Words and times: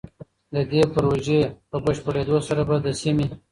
د 0.53 0.55
دې 0.71 0.81
پروژې 0.93 1.41
په 1.69 1.77
بشپړېدو 1.85 2.37
سره 2.47 2.61
به 2.69 2.75
د 2.85 2.87
سيمې 3.01 3.27